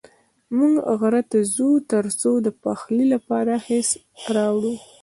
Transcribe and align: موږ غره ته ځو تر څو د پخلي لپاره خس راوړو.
موږ 0.57 0.73
غره 0.99 1.21
ته 1.31 1.39
ځو 1.55 1.69
تر 1.91 2.05
څو 2.21 2.31
د 2.45 2.47
پخلي 2.63 3.05
لپاره 3.13 3.53
خس 3.65 3.89
راوړو. 4.35 4.73